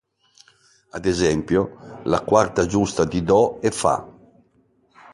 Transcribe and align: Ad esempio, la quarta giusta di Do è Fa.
Ad 0.97 1.05
esempio, 1.05 1.99
la 2.05 2.21
quarta 2.23 2.65
giusta 2.65 3.05
di 3.05 3.21
Do 3.21 3.59
è 3.59 3.69
Fa. 3.69 4.09